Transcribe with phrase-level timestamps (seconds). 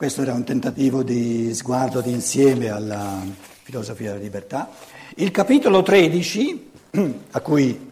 [0.00, 3.18] Questo era un tentativo di sguardo di insieme alla
[3.62, 4.70] filosofia della libertà.
[5.16, 6.70] Il capitolo 13,
[7.32, 7.90] a cui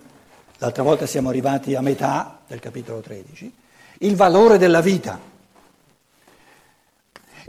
[0.57, 3.53] l'altra volta siamo arrivati a metà del capitolo 13,
[3.99, 5.21] il valore della vita.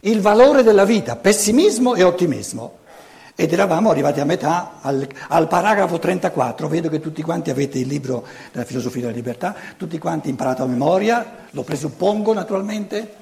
[0.01, 2.79] Il valore della vita, pessimismo e ottimismo.
[3.35, 7.87] Ed eravamo arrivati a metà, al, al, paragrafo 34, vedo che tutti quanti avete il
[7.87, 13.18] libro della filosofia della libertà, tutti quanti imparato a memoria, lo presuppongo naturalmente.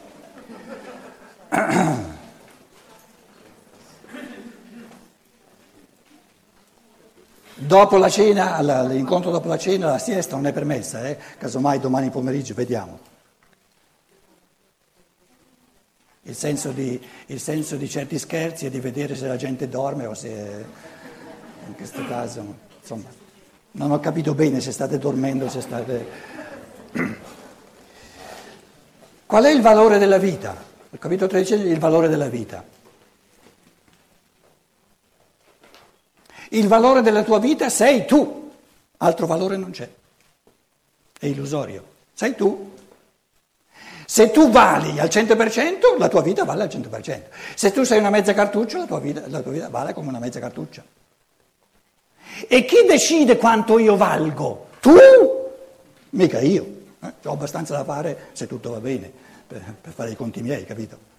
[7.60, 11.18] Dopo la cena, l'incontro dopo la cena, la siesta non è permessa, eh?
[11.38, 13.00] casomai domani pomeriggio vediamo.
[16.24, 20.06] Il senso, di, il senso di certi scherzi è di vedere se la gente dorme
[20.06, 20.66] o se
[21.68, 23.10] in questo caso, insomma,
[23.72, 26.06] non ho capito bene se state dormendo, se state...
[29.26, 30.67] Qual è il valore della vita?
[30.90, 32.64] Il capitolo 13 è il valore della vita.
[36.50, 38.52] Il valore della tua vita sei tu,
[38.98, 39.90] altro valore non c'è,
[41.20, 42.76] è illusorio, sei tu.
[44.06, 47.24] Se tu vali al 100%, la tua vita vale al 100%.
[47.54, 50.20] Se tu sei una mezza cartuccia, la tua vita, la tua vita vale come una
[50.20, 50.82] mezza cartuccia.
[52.48, 54.68] E chi decide quanto io valgo?
[54.80, 54.96] Tu?
[56.12, 56.76] Mica io.
[57.02, 57.14] Eh?
[57.26, 61.16] Ho abbastanza da fare se tutto va bene per, per fare i conti miei, capito?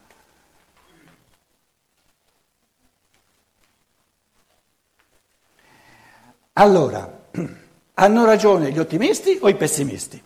[6.53, 7.27] Allora,
[7.95, 10.23] hanno ragione gli ottimisti o i pessimisti?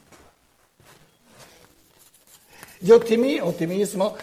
[2.79, 4.17] Gli ottimi, ottimismo,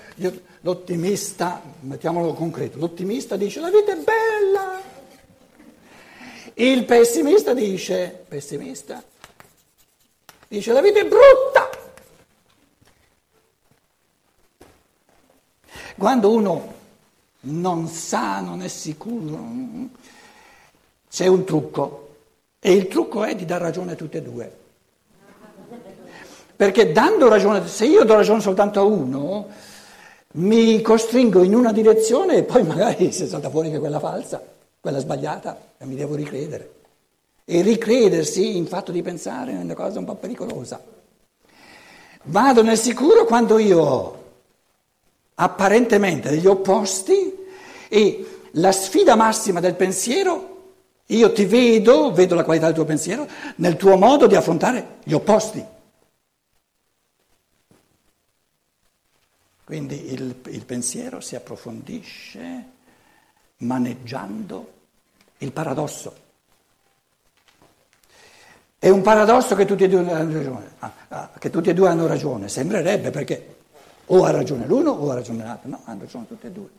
[0.62, 4.82] l'ottimista, mettiamolo concreto, l'ottimista dice la vita è bella,
[6.56, 9.02] il pessimista dice, pessimista,
[10.50, 11.59] dice la vita è brutta.
[16.00, 16.74] Quando uno
[17.42, 19.38] non sa, non è sicuro,
[21.10, 22.08] c'è un trucco
[22.58, 24.58] e il trucco è di dar ragione a tutte e due.
[26.56, 29.48] Perché dando ragione, se io do ragione soltanto a uno,
[30.36, 34.42] mi costringo in una direzione e poi magari si salta fuori che quella falsa,
[34.80, 36.76] quella sbagliata, e mi devo ricredere.
[37.44, 40.82] E ricredersi in fatto di pensare è una cosa un po' pericolosa.
[42.24, 44.19] Vado nel sicuro quando io
[45.42, 47.36] apparentemente degli opposti
[47.88, 50.58] e la sfida massima del pensiero,
[51.08, 55.14] io ti vedo, vedo la qualità del tuo pensiero, nel tuo modo di affrontare gli
[55.14, 55.64] opposti.
[59.64, 62.66] Quindi il, il pensiero si approfondisce
[63.58, 64.74] maneggiando
[65.40, 66.28] il paradosso.
[68.78, 71.88] È un paradosso che tutti e due hanno ragione, ah, ah, che tutti e due
[71.88, 73.59] hanno ragione, sembrerebbe perché
[74.12, 75.70] o ha ragione l'uno o ha ragione l'altro.
[75.70, 76.70] No, hanno ragione tutte e due.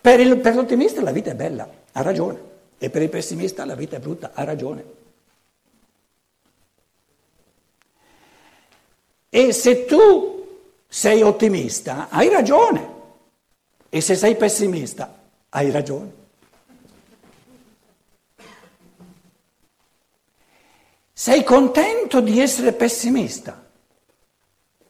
[0.00, 2.54] Per, il, per l'ottimista la vita è bella, ha ragione.
[2.78, 4.84] E per il pessimista la vita è brutta, ha ragione.
[9.28, 10.46] E se tu
[10.88, 12.94] sei ottimista, hai ragione.
[13.88, 15.18] E se sei pessimista,
[15.50, 16.24] hai ragione.
[21.12, 23.64] Sei contento di essere pessimista?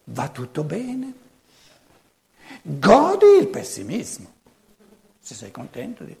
[0.05, 1.25] Va tutto bene.
[2.69, 4.27] Godi il pessimismo,
[5.21, 6.13] se sei contento di...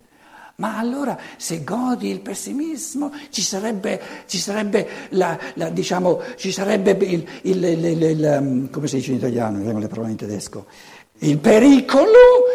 [0.55, 6.91] Ma allora se godi il pessimismo ci sarebbe, ci sarebbe, la, la, diciamo, ci sarebbe
[6.91, 10.65] il, il, il, il, um, come si dice in italiano, vengono le parole in tedesco,
[11.19, 12.45] il pericolo,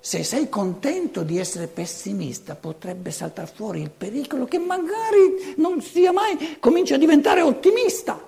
[0.00, 6.10] se sei contento di essere pessimista potrebbe saltare fuori il pericolo che magari non sia
[6.10, 8.20] mai, cominci a diventare ottimista.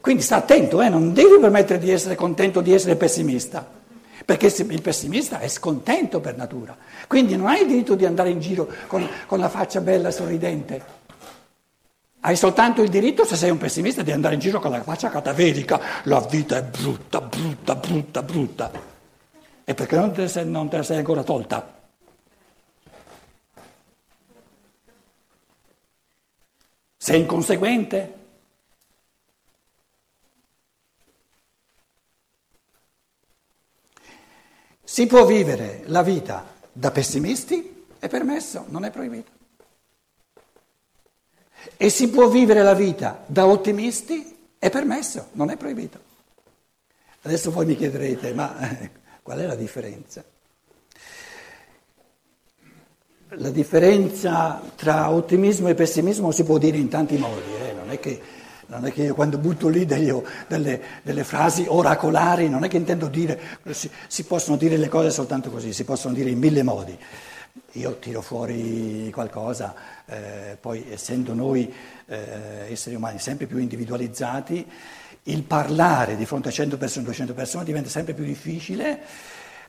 [0.00, 0.88] Quindi sta attento, eh?
[0.88, 3.68] non devi permettere di essere contento di essere pessimista,
[4.24, 6.74] perché il pessimista è scontento per natura,
[7.06, 10.98] quindi non hai il diritto di andare in giro con, con la faccia bella sorridente.
[12.20, 15.08] Hai soltanto il diritto, se sei un pessimista, di andare in giro con la faccia
[15.10, 18.70] cataverica, la vita è brutta, brutta, brutta, brutta.
[19.64, 21.78] E perché non te, sei, non te la sei ancora tolta?
[26.96, 28.19] Sei inconseguente?
[34.90, 39.30] Si può vivere la vita da pessimisti, è permesso, non è proibito.
[41.76, 46.00] E si può vivere la vita da ottimisti, è permesso, non è proibito.
[47.22, 48.90] Adesso voi mi chiederete, ma eh,
[49.22, 50.24] qual è la differenza?
[53.28, 57.74] La differenza tra ottimismo e pessimismo si può dire in tanti modi, eh?
[57.74, 58.20] non è che
[58.70, 62.76] non è che io quando butto lì delle, delle, delle frasi oracolari, non è che
[62.76, 63.38] intendo dire,
[63.70, 66.96] si, si, possono dire le cose soltanto così, si possono dire in mille modi.
[67.72, 69.74] Io tiro fuori qualcosa,
[70.06, 71.72] eh, poi essendo noi
[72.06, 74.66] eh, esseri umani sempre più individualizzati,
[75.24, 79.00] il parlare di fronte a 100 persone, 200 persone diventa sempre più difficile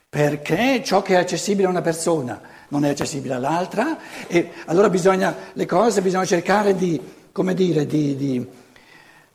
[0.08, 2.40] perché ciò che è accessibile a una persona
[2.70, 7.00] non è accessibile all'altra e allora bisogna, le cose bisogna cercare di,
[7.32, 8.48] come dire, di, di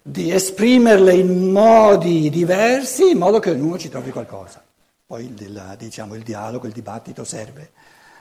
[0.08, 4.62] di esprimerle in modi diversi in modo che ognuno ci trovi qualcosa.
[5.04, 7.72] Poi il, diciamo, il dialogo, il dibattito serve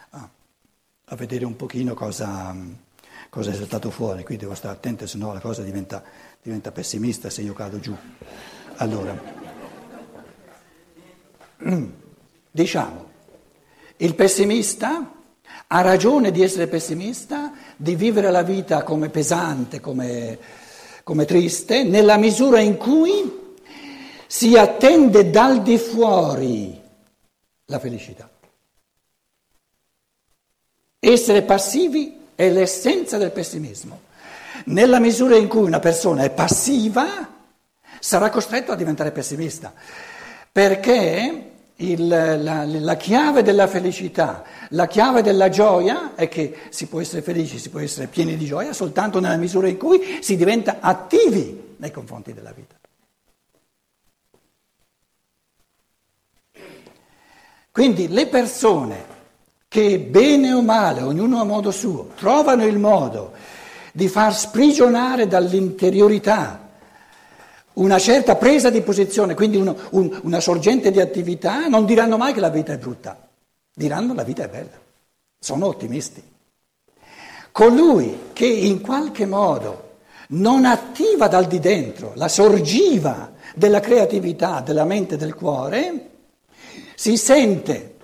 [0.10, 0.28] a,
[1.06, 2.56] a vedere un pochino cosa,
[3.30, 4.24] cosa, è saltato fuori.
[4.24, 6.02] Qui devo stare attento, se no la cosa diventa,
[6.42, 7.96] diventa pessimista se io cado giù.
[8.78, 9.22] Allora,
[12.50, 13.10] diciamo,
[13.98, 15.12] il pessimista
[15.68, 20.64] ha ragione di essere pessimista, di vivere la vita come pesante, come
[21.06, 23.54] come triste, nella misura in cui
[24.26, 26.82] si attende dal di fuori
[27.66, 28.28] la felicità.
[30.98, 34.02] Essere passivi è l'essenza del pessimismo.
[34.66, 37.06] Nella misura in cui una persona è passiva,
[38.00, 39.72] sarà costretto a diventare pessimista,
[40.52, 47.02] perché il, la, la, chiave della felicità, la chiave della gioia è che si può
[47.02, 50.78] essere felici, si può essere pieni di gioia soltanto nella misura in cui si diventa
[50.80, 52.76] attivi nei confronti della vita.
[57.72, 59.14] Quindi le persone
[59.68, 63.34] che bene o male, ognuno a modo suo, trovano il modo
[63.92, 66.65] di far sprigionare dall'interiorità
[67.76, 72.34] una certa presa di posizione, quindi uno, un, una sorgente di attività, non diranno mai
[72.34, 73.28] che la vita è brutta,
[73.74, 74.80] diranno che la vita è bella,
[75.40, 76.24] sono ottimisti.
[77.52, 79.84] Colui che in qualche modo
[80.30, 86.10] non attiva dal di dentro la sorgiva della creatività, della mente e del cuore,
[86.96, 87.96] si sente,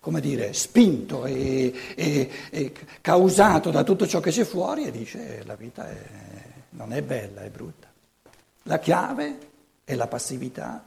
[0.00, 5.42] come dire, spinto e, e, e, causato da tutto ciò che c'è fuori e dice
[5.44, 5.96] la vita è,
[6.70, 7.93] non è bella, è brutta.
[8.66, 9.50] La chiave
[9.84, 10.82] è la passività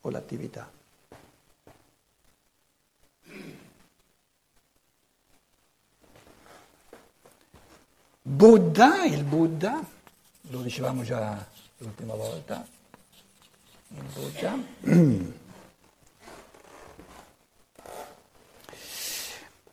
[0.00, 0.70] o l'attività.
[8.22, 9.82] Buddha, il Buddha,
[10.42, 11.44] lo dicevamo già
[11.78, 12.64] l'ultima volta,
[13.88, 15.36] il Buddha.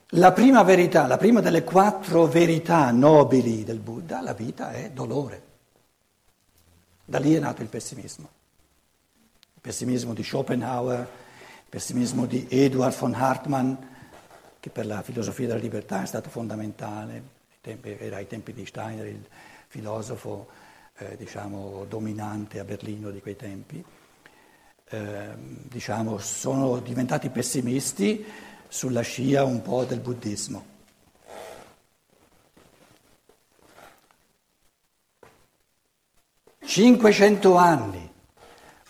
[0.10, 5.55] La prima verità, la prima delle quattro verità nobili del Buddha, la vita è dolore.
[7.08, 8.30] Da lì è nato il pessimismo.
[9.54, 13.74] Il pessimismo di Schopenhauer, il pessimismo di Eduard von Hartmann,
[14.60, 19.24] che per la filosofia della libertà è stato fondamentale, era ai tempi di Steiner il
[19.68, 20.48] filosofo
[20.98, 23.84] eh, diciamo, dominante a Berlino di quei tempi.
[24.88, 28.26] Eh, diciamo, sono diventati pessimisti
[28.68, 30.74] sulla scia un po' del buddismo.
[36.66, 38.12] 500 anni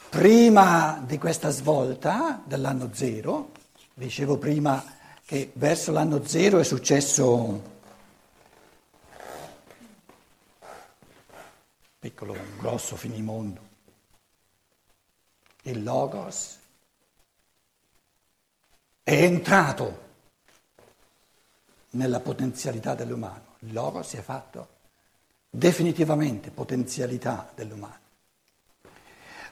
[0.09, 3.51] prima di questa svolta dell'anno zero,
[3.93, 4.83] dicevo prima
[5.25, 7.73] che verso l'anno zero è successo
[11.99, 13.61] piccolo, grosso finimondo.
[15.63, 16.57] Il Logos
[19.03, 20.03] è entrato
[21.91, 23.55] nella potenzialità dell'umano.
[23.59, 24.74] Il Logos si è fatto
[25.55, 27.99] definitivamente potenzialità dell'umano.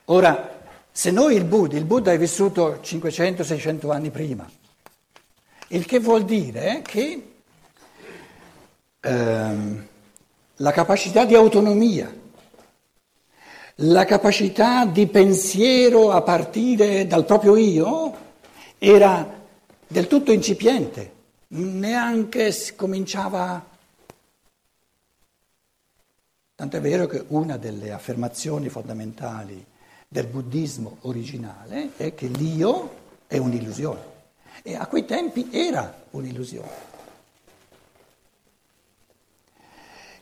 [0.05, 4.49] Ora, se noi il Buddha, il Buddha è vissuto 500-600 anni prima,
[5.69, 7.33] il che vuol dire che
[8.99, 9.87] ehm,
[10.57, 12.13] la capacità di autonomia,
[13.77, 18.13] la capacità di pensiero a partire dal proprio io
[18.77, 19.41] era
[19.87, 21.11] del tutto incipiente,
[21.47, 23.72] neanche cominciava a
[26.63, 29.65] Tant'è vero che una delle affermazioni fondamentali
[30.07, 32.93] del buddismo originale è che l'io
[33.27, 33.99] è un'illusione
[34.61, 36.71] e a quei tempi era un'illusione.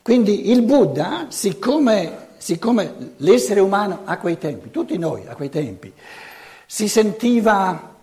[0.02, 5.92] Quindi il Buddha, siccome, siccome l'essere umano a quei tempi, tutti noi a quei tempi,
[6.66, 7.94] si sentiva,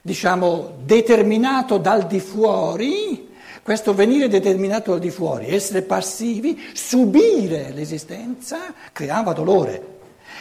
[0.00, 3.27] diciamo, determinato dal di fuori,
[3.62, 9.96] questo venire determinato al di fuori, essere passivi, subire l'esistenza, creava dolore.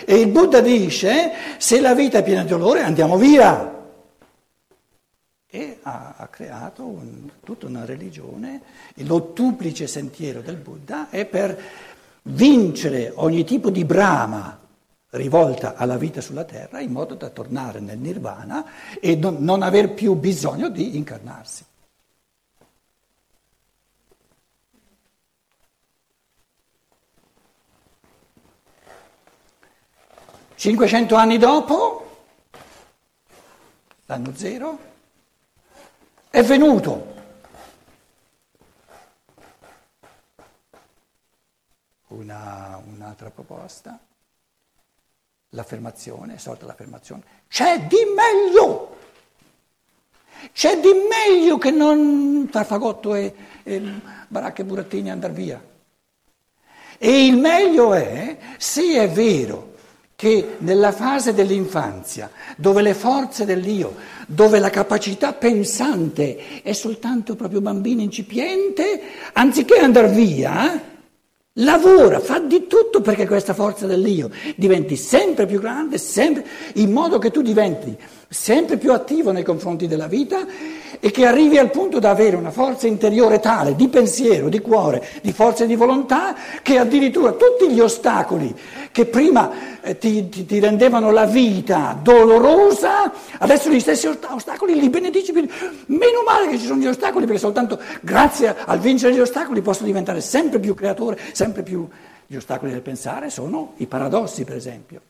[0.05, 3.75] E il Buddha dice, se la vita è piena di dolore andiamo via.
[5.49, 8.61] E ha, ha creato un, tutta una religione,
[8.95, 11.59] l'ottuplice sentiero del Buddha è per
[12.23, 14.59] vincere ogni tipo di brama
[15.11, 18.65] rivolta alla vita sulla terra in modo da tornare nel nirvana
[18.99, 21.63] e non, non aver più bisogno di incarnarsi.
[30.57, 32.25] 500 anni dopo,
[34.07, 34.79] l'anno zero,
[36.31, 37.13] è venuto
[42.07, 43.99] una, un'altra proposta,
[45.49, 48.95] l'affermazione, è sorta l'affermazione, c'è di meglio!
[50.51, 53.33] C'è di meglio che non far fagotto e,
[53.63, 53.81] e
[54.27, 55.63] baracche e burattini andare via.
[56.97, 59.66] E il meglio è, se è vero
[60.17, 63.93] che nella fase dell'infanzia, dove le forze dell'io,
[64.25, 68.99] dove la capacità pensante è soltanto proprio bambino incipiente,
[69.33, 70.81] anziché andare via,
[71.53, 76.43] lavora, fa di tutto perché questa forza dell'io diventi sempre più grande, sempre,
[76.73, 77.95] in modo che tu diventi
[78.29, 80.45] sempre più attivo nei confronti della vita
[80.99, 85.05] e che arrivi al punto da avere una forza interiore tale di pensiero, di cuore,
[85.21, 88.53] di forza e di volontà che addirittura tutti gli ostacoli
[88.91, 94.89] che prima eh, ti, ti, ti, rendevano la vita dolorosa, adesso gli stessi ostacoli li
[94.89, 95.31] benedici.
[95.31, 99.83] Meno male che ci sono gli ostacoli perché soltanto grazie al vincere gli ostacoli posso
[99.83, 101.87] diventare sempre più creatore, sempre più...
[102.29, 105.06] Gli ostacoli del pensare sono i paradossi, per esempio.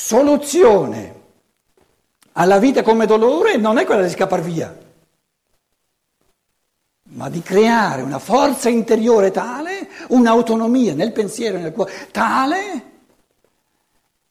[0.00, 1.14] Soluzione
[2.34, 4.78] alla vita come dolore non è quella di scappare via,
[7.02, 12.82] ma di creare una forza interiore tale, un'autonomia nel pensiero e nel cuore tale,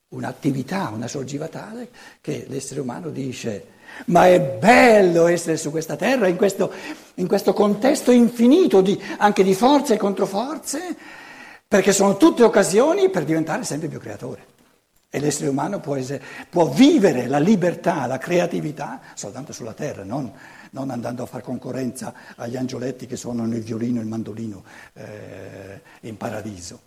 [0.07, 1.89] un'attività, una sorgiva tale,
[2.21, 6.71] che l'essere umano dice ma è bello essere su questa terra, in questo,
[7.15, 10.95] in questo contesto infinito di, anche di forze e controforze,
[11.67, 14.55] perché sono tutte occasioni per diventare sempre più creatore.
[15.09, 20.31] E l'essere umano può, essere, può, vivere la libertà, la creatività soltanto sulla terra, non,
[20.71, 25.81] non, andando a fare concorrenza agli angioletti che suonano il violino e il mandolino eh,
[26.01, 26.81] in paradiso.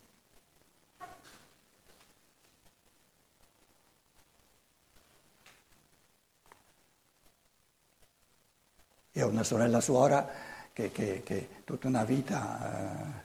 [9.13, 10.29] Io ho una sorella suora
[10.73, 13.25] che, che, che tutta una vita...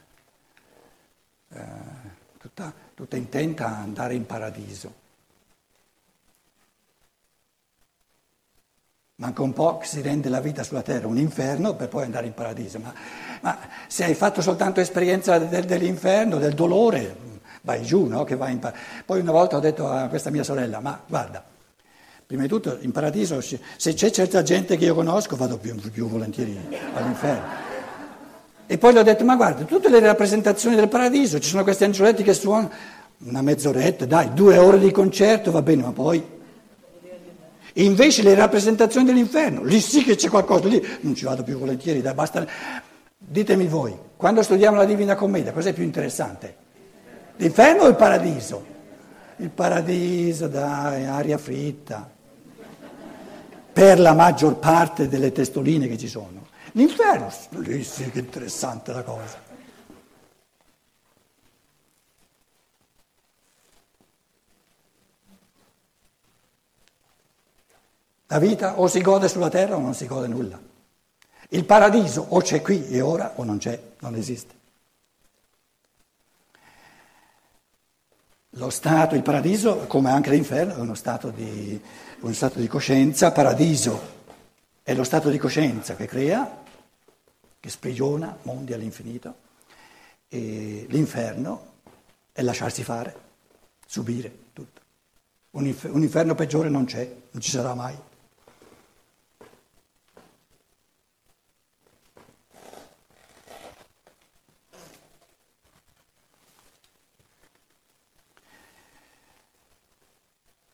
[1.50, 5.04] Eh, eh, tutta, tutta intenta a andare in paradiso.
[9.16, 12.26] Manca un po' che si rende la vita sulla terra un inferno per poi andare
[12.26, 12.78] in paradiso.
[12.78, 12.92] Ma,
[13.40, 17.16] ma se hai fatto soltanto esperienza del, dell'inferno, del dolore,
[17.62, 18.24] vai giù, no?
[18.24, 21.42] Che vai in par- Poi una volta ho detto a questa mia sorella, ma guarda,
[22.26, 26.06] prima di tutto in paradiso se c'è certa gente che io conosco vado più, più
[26.08, 26.60] volentieri
[26.94, 27.75] all'inferno.
[28.66, 31.84] E poi le ho detto, ma guarda, tutte le rappresentazioni del paradiso, ci sono questi
[31.84, 32.70] angioletti che suonano
[33.18, 36.34] una mezz'oretta, dai, due ore di concerto, va bene, ma poi...
[37.78, 42.02] Invece le rappresentazioni dell'inferno, lì sì che c'è qualcosa, lì non ci vado più volentieri,
[42.02, 42.44] dai, basta...
[43.18, 46.56] Ditemi voi, quando studiamo la Divina Commedia, cos'è più interessante?
[47.36, 48.64] L'inferno o il paradiso?
[49.36, 52.08] Il paradiso, dai, aria fritta,
[53.72, 56.35] per la maggior parte delle testoline che ci sono.
[56.76, 59.42] L'inferno, lì sì che interessante la cosa.
[68.26, 70.60] La vita o si gode sulla terra o non si gode nulla.
[71.48, 74.54] Il paradiso o c'è qui e ora o non c'è, non esiste.
[78.50, 81.80] Lo stato, il paradiso, come anche l'inferno, è uno stato di,
[82.20, 83.32] uno stato di coscienza.
[83.32, 84.14] Paradiso
[84.82, 86.64] è lo stato di coscienza che crea,
[87.60, 89.44] che sprigiona mondi all'infinito,
[90.28, 91.74] e l'inferno
[92.32, 93.14] è lasciarsi fare,
[93.86, 94.80] subire tutto.
[95.50, 97.96] Un, infer- un inferno peggiore non c'è, non ci sarà mai.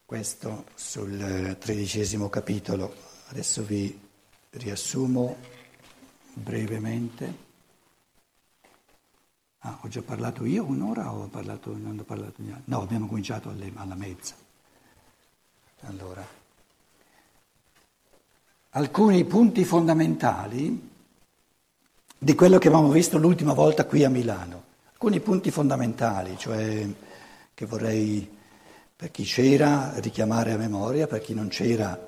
[0.05, 2.95] Questo sul tredicesimo capitolo.
[3.29, 3.99] Adesso vi
[4.51, 5.39] riassumo
[6.35, 7.51] brevemente.
[9.61, 12.63] Ah, ho già parlato io un'ora o ho parlato, non ho parlato niente?
[12.65, 14.35] No, abbiamo cominciato alle, alla mezza.
[15.83, 16.25] Allora,
[18.71, 20.91] alcuni punti fondamentali
[22.19, 24.71] di quello che abbiamo visto l'ultima volta qui a Milano.
[24.93, 26.87] Alcuni punti fondamentali, cioè
[27.55, 28.39] che vorrei
[28.95, 31.99] per chi c'era richiamare a memoria, per chi non c'era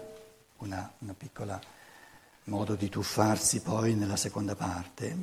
[0.58, 1.60] una, una piccola
[2.44, 5.16] modo di tuffarsi poi nella seconda parte.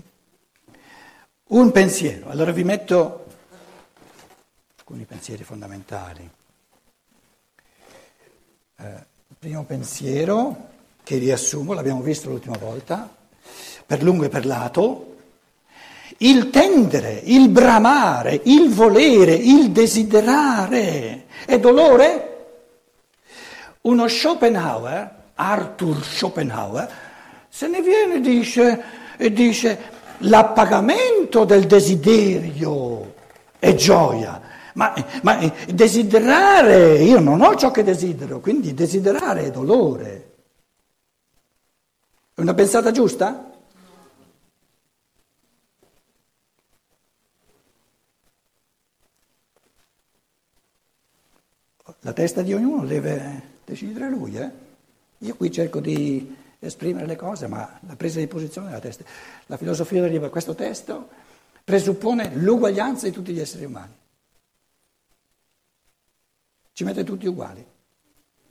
[1.48, 3.26] Un pensiero, allora vi metto
[4.78, 6.30] alcuni pensieri fondamentali.
[8.78, 9.06] Eh,
[9.38, 10.70] primo pensiero
[11.04, 13.10] che riassumo, l'abbiamo visto l'ultima volta,
[13.86, 15.18] per lungo e per lato,
[16.18, 22.28] il tendere, il bramare, il volere, il desiderare è dolore?
[23.82, 27.11] Uno Schopenhauer, Arthur Schopenhauer,
[27.54, 28.82] se ne viene dice,
[29.18, 29.78] e dice
[30.20, 33.14] l'appagamento del desiderio
[33.60, 34.42] è gioia.
[34.76, 40.32] Ma, ma desiderare, io non ho ciò che desidero, quindi desiderare è dolore.
[42.34, 43.52] È una pensata giusta?
[52.00, 54.50] La testa di ognuno deve decidere lui, eh?
[55.20, 59.04] Io qui cerco di esprimere le cose, ma la presa di posizione della testa.
[59.48, 61.10] La filosofia deriva questo testo
[61.64, 63.94] presuppone l'uguaglianza di tutti gli esseri umani.
[66.74, 67.66] Ci mette tutti uguali,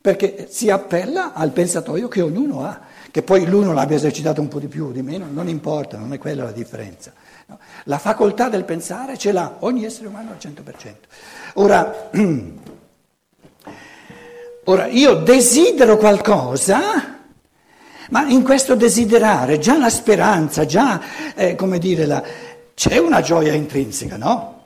[0.00, 4.60] perché si appella al pensatoio che ognuno ha, che poi l'uno l'abbia esercitato un po'
[4.60, 7.12] di più o di meno, non importa, non è quella la differenza.
[7.46, 7.58] No?
[7.84, 10.94] La facoltà del pensare ce l'ha ogni essere umano al 100%.
[11.54, 12.10] Ora,
[14.64, 17.09] ora io desidero qualcosa
[18.10, 22.22] ma in questo desiderare già la speranza, già, eh, come dire, la,
[22.74, 24.62] c'è una gioia intrinseca, no?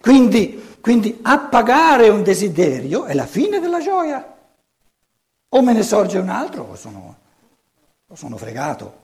[0.00, 4.32] Quindi, quindi appagare un desiderio è la fine della gioia.
[5.48, 7.16] O me ne sorge un altro o sono,
[8.06, 9.02] o sono fregato.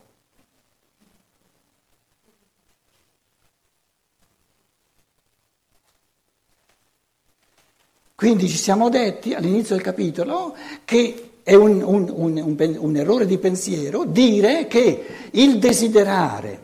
[8.15, 13.37] Quindi ci siamo detti all'inizio del capitolo che è un, un, un, un, errore di
[13.37, 16.61] pensiero dire che il desiderare,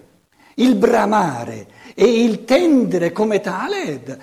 [0.54, 4.18] il bramare e il tendere come tale è,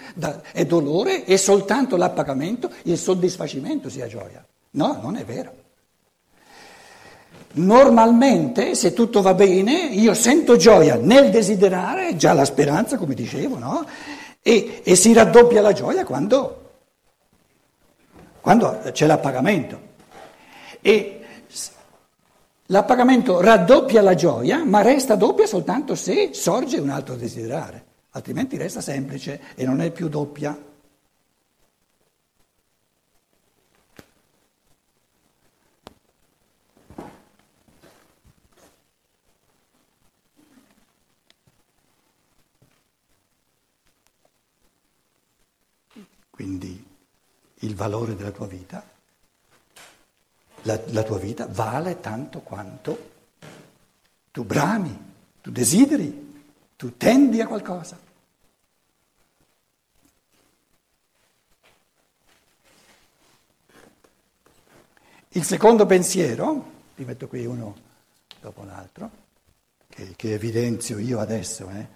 [0.54, 4.42] è dolore e soltanto l'appagamento, il soddisfacimento sia gioia.
[4.72, 5.54] No, non è vero.
[7.56, 13.58] Normalmente, se tutto va bene, io sento gioia nel desiderare, già la speranza, come dicevo,
[13.58, 13.86] no?
[14.42, 16.70] E, e si raddoppia la gioia quando,
[18.40, 19.92] quando c'è l'appagamento.
[20.86, 21.22] E
[22.66, 28.82] l'appagamento raddoppia la gioia, ma resta doppia soltanto se sorge un altro desiderare, altrimenti resta
[28.82, 30.72] semplice e non è più doppia.
[46.30, 46.86] Quindi
[47.60, 48.84] il valore della tua vita
[50.64, 53.12] la, la tua vita vale tanto quanto
[54.32, 56.44] tu brami, tu desideri,
[56.76, 58.00] tu tendi a qualcosa.
[65.36, 67.76] Il secondo pensiero, vi metto qui uno
[68.40, 69.10] dopo l'altro,
[69.90, 71.88] che, che evidenzio io adesso, eh.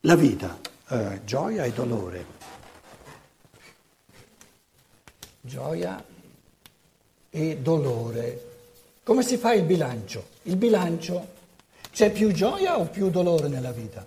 [0.00, 2.26] la vita, eh, gioia e dolore.
[5.40, 6.04] Gioia
[7.36, 8.52] e dolore.
[9.02, 10.28] Come si fa il bilancio?
[10.42, 11.32] Il bilancio,
[11.90, 14.06] c'è più gioia o più dolore nella vita?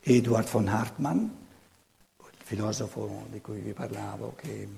[0.00, 4.68] Eduard von Hartmann, il filosofo di cui vi parlavo, che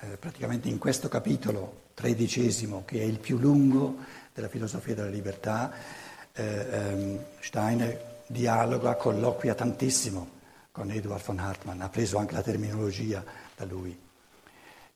[0.00, 3.94] eh, praticamente in questo capitolo tredicesimo, che è il più lungo
[4.34, 5.72] della filosofia della libertà,
[6.32, 10.34] eh, ehm, Steiner dialoga, colloquia tantissimo
[10.72, 14.05] con Eduard von Hartmann, ha preso anche la terminologia da lui.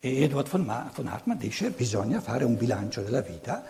[0.02, 3.64] E Edward von, Hartmann dice che bisogna fare un bilancio della vita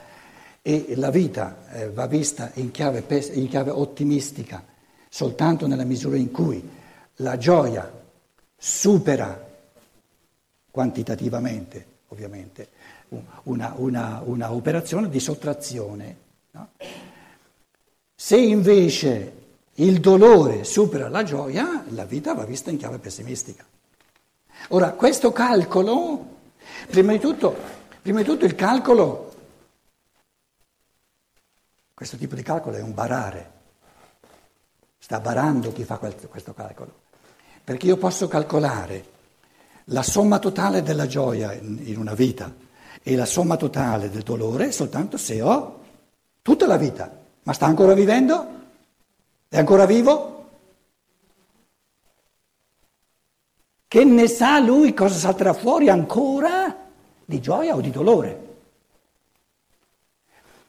[0.63, 4.65] e la vita eh, va vista in chiave, pes- in chiave ottimistica
[5.09, 6.63] soltanto nella misura in cui
[7.17, 7.91] la gioia
[8.57, 9.49] supera
[10.71, 12.69] quantitativamente, ovviamente,
[13.45, 16.17] una, una, una operazione di sottrazione.
[16.53, 16.69] No?
[18.15, 19.33] Se invece
[19.75, 23.65] il dolore supera la gioia, la vita va vista in chiave pessimistica.
[24.69, 26.37] Ora, questo calcolo,
[26.89, 27.57] prima di tutto,
[28.03, 29.35] prima di tutto il calcolo,
[31.95, 33.51] questo tipo di calcolo è un barare,
[34.99, 37.01] sta barando chi fa questo calcolo,
[37.65, 39.19] perché io posso calcolare
[39.87, 42.55] la somma totale della gioia in una vita
[43.03, 45.81] e la somma totale del dolore soltanto se ho
[46.43, 47.11] tutta la vita,
[47.43, 48.59] ma sta ancora vivendo?
[49.49, 50.40] È ancora vivo?
[53.91, 56.77] Che ne sa lui cosa salterà fuori ancora
[57.25, 58.41] di gioia o di dolore?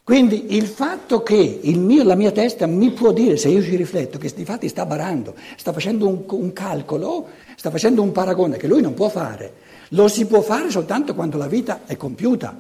[0.02, 3.76] Quindi il fatto che il mio, la mia testa mi può dire, se io ci
[3.76, 8.58] rifletto, che di fatti sta barando, sta facendo un, un calcolo, sta facendo un paragone
[8.58, 9.54] che lui non può fare,
[9.90, 12.60] lo si può fare soltanto quando la vita è compiuta.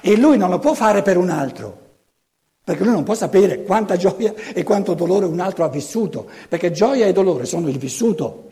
[0.00, 1.78] E lui non lo può fare per un altro,
[2.64, 6.70] perché lui non può sapere quanta gioia e quanto dolore un altro ha vissuto, perché
[6.70, 8.48] gioia e dolore sono il vissuto.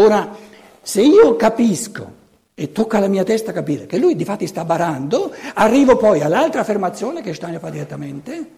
[0.00, 0.36] Ora,
[0.80, 2.16] se io capisco
[2.54, 6.60] e tocca alla mia testa capire che lui di fatti sta barando, arrivo poi all'altra
[6.60, 8.50] affermazione che Steiner fa direttamente,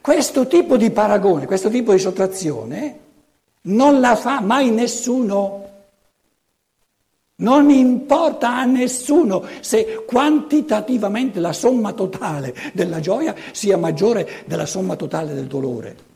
[0.00, 2.98] questo tipo di paragone, questo tipo di sottrazione
[3.62, 5.62] non la fa mai nessuno.
[7.36, 14.94] Non importa a nessuno se quantitativamente la somma totale della gioia sia maggiore della somma
[14.94, 16.12] totale del dolore.